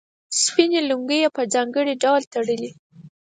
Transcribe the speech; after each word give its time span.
سپینې 0.41 0.79
لونګۍ 0.89 1.19
یې 1.23 1.29
په 1.35 1.41
ځانګړي 1.53 1.93
ډول 2.03 2.21
تړلې. 2.33 2.71